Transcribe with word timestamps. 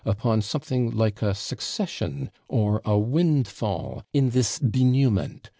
upon 0.03 0.41
something 0.41 0.89
like 0.89 1.21
a 1.21 1.35
succession, 1.35 2.27
or 2.47 2.81
a 2.83 2.97
windfall, 2.97 4.03
in 4.11 4.31
this 4.31 4.57
DENEWMENT. 4.57 5.47